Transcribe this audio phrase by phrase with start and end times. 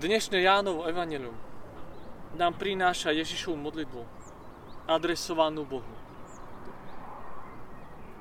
[0.00, 1.36] Dnešné Jánovo evanelium
[2.32, 4.00] nám prináša Ježišovu modlitbu,
[4.88, 5.94] adresovanú Bohu.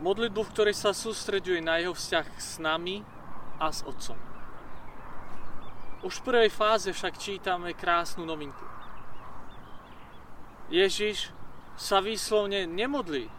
[0.03, 2.99] Modlitbu, v ktorej sa sústreďuje na jeho vzťah s nami
[3.63, 4.19] a s Otcom.
[6.03, 8.67] Už v prvej fáze však čítame krásnu novinku.
[10.67, 11.31] Ježiš
[11.79, 13.31] sa výslovne nemodlí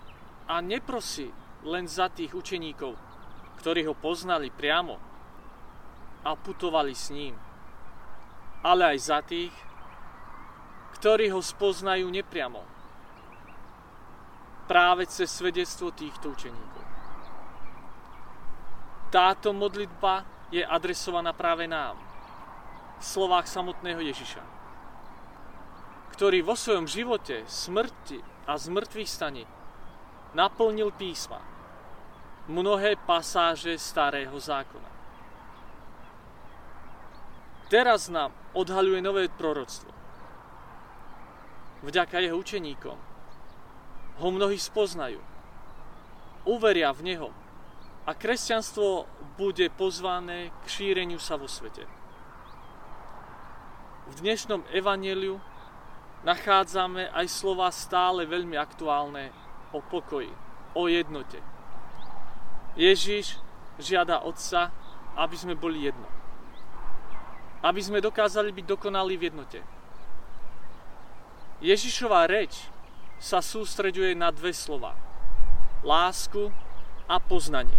[0.49, 1.29] a neprosí
[1.61, 2.97] len za tých učeníkov,
[3.61, 4.97] ktorí ho poznali priamo
[6.25, 7.37] a putovali s ním,
[8.61, 9.53] ale aj za tých,
[11.01, 12.61] ktorí ho spoznajú nepriamo.
[14.69, 16.85] Práve cez svedectvo týchto učeníkov.
[19.11, 20.23] Táto modlitba
[20.55, 21.99] je adresovaná práve nám,
[23.01, 24.45] v slovách samotného Ježiša,
[26.15, 29.45] ktorý vo svojom živote, smrti a zmrtvých staní
[30.37, 31.41] naplnil písma,
[32.47, 35.00] mnohé pasáže starého zákona.
[37.71, 40.01] Teraz nám odhaľuje nové proroctvo
[41.81, 42.99] vďaka jeho učeníkom.
[44.21, 45.21] Ho mnohí spoznajú,
[46.45, 47.29] uveria v neho
[48.05, 49.09] a kresťanstvo
[49.41, 51.89] bude pozvané k šíreniu sa vo svete.
[54.11, 55.41] V dnešnom evaneliu
[56.27, 59.33] nachádzame aj slova stále veľmi aktuálne
[59.73, 60.35] o pokoji,
[60.77, 61.41] o jednote.
[62.77, 63.41] Ježiš
[63.81, 64.69] žiada Otca,
[65.17, 66.20] aby sme boli jedno.
[67.61, 69.61] Aby sme dokázali byť dokonalí v jednote
[71.61, 72.73] Ježišová reč
[73.21, 74.97] sa sústreďuje na dve slova.
[75.85, 76.49] Lásku
[77.05, 77.77] a poznanie.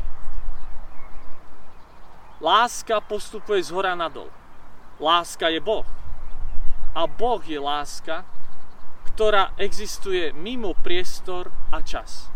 [2.38, 4.30] Láska postupuje z hora nadol.
[5.02, 5.86] Láska je Boh.
[6.94, 8.22] A Boh je láska,
[9.10, 12.30] ktorá existuje mimo priestor a čas.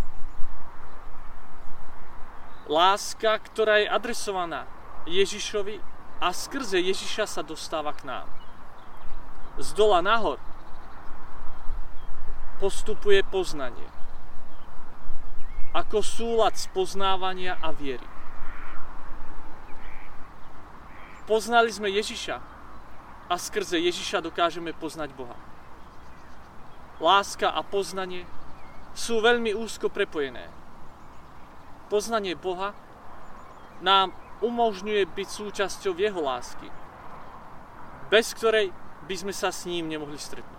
[2.66, 4.66] Láska, ktorá je adresovaná
[5.06, 5.78] Ježišovi
[6.22, 8.28] a skrze Ježiša sa dostáva k nám.
[9.60, 10.40] Z dola nahor
[12.60, 13.88] postupuje poznanie.
[15.76, 18.08] Ako súlad spoznávania a viery.
[21.28, 22.38] Poznali sme Ježiša
[23.28, 25.36] a skrze Ježiša dokážeme poznať Boha.
[27.02, 28.24] Láska a poznanie
[28.96, 30.48] sú veľmi úzko prepojené.
[31.92, 32.72] Poznanie Boha
[33.84, 36.68] nám umožňuje byť súčasťou Jeho lásky,
[38.10, 38.74] bez ktorej
[39.06, 40.56] by sme sa s ním nemohli stretnúť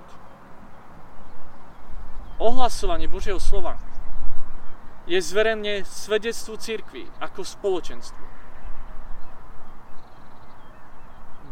[2.36, 3.80] ohlasovanie Božieho slova
[5.06, 8.24] je zverejne svedectvu církvy ako spoločenstvu.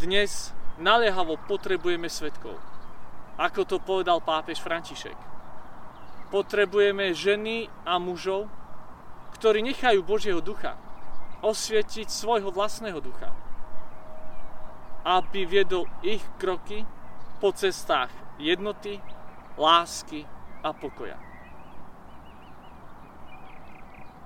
[0.03, 2.59] Dnes naliehavo potrebujeme svetkov,
[3.39, 5.17] ako to povedal pápež František.
[6.35, 8.51] Potrebujeme ženy a mužov,
[9.39, 10.75] ktorí nechajú Božieho ducha
[11.45, 13.29] osvietiť svojho vlastného ducha,
[15.05, 16.89] aby viedol ich kroky
[17.39, 18.09] po cestách
[18.41, 18.99] jednoty,
[19.61, 20.25] lásky
[20.65, 21.21] a pokoja.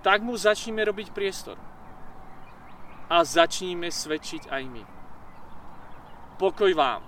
[0.06, 1.58] Tak mu začníme robiť priestor.
[3.08, 4.84] A začníme svedčiť aj my.
[6.38, 7.02] Pokoj vám.